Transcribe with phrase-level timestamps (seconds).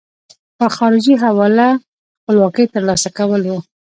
[0.57, 1.69] په خارجي حواله
[2.21, 3.59] خپلواکۍ ترلاسه کول وو.